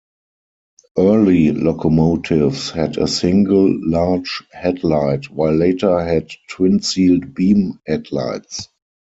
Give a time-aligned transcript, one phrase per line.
[0.97, 8.67] Early locomotives had a single large headlight, while later had twin sealed-beam headlights.